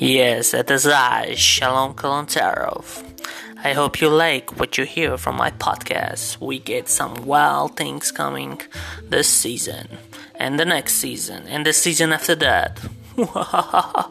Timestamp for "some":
6.88-7.26